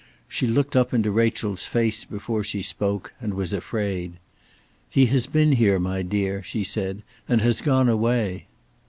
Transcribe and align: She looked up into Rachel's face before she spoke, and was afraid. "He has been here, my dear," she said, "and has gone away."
She 0.27 0.47
looked 0.47 0.75
up 0.75 0.95
into 0.95 1.11
Rachel's 1.11 1.67
face 1.67 2.05
before 2.05 2.43
she 2.43 2.63
spoke, 2.63 3.13
and 3.21 3.35
was 3.35 3.53
afraid. 3.53 4.13
"He 4.89 5.05
has 5.05 5.27
been 5.27 5.51
here, 5.51 5.77
my 5.79 6.01
dear," 6.01 6.41
she 6.41 6.63
said, 6.63 7.03
"and 7.29 7.39
has 7.41 7.61
gone 7.61 7.87
away." 7.87 8.47